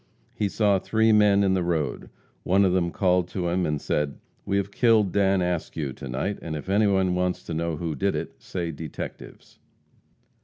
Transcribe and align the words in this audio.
He 0.33 0.49
saw 0.49 0.79
three 0.79 1.11
men 1.11 1.43
in 1.43 1.53
the 1.53 1.61
road. 1.61 2.09
One 2.41 2.65
of 2.65 2.73
them 2.73 2.89
called 2.89 3.27
to 3.27 3.49
him 3.49 3.67
and 3.67 3.79
said, 3.79 4.17
"We 4.47 4.57
have 4.57 4.71
killed 4.71 5.11
Dan 5.11 5.43
Askew 5.43 5.93
to 5.93 6.07
night, 6.07 6.39
and 6.41 6.55
if 6.55 6.69
anyone 6.69 7.13
wants 7.13 7.43
to 7.43 7.53
know 7.53 7.77
who 7.77 7.93
did 7.93 8.15
it, 8.15 8.41
say 8.41 8.71
detectives." 8.71 9.59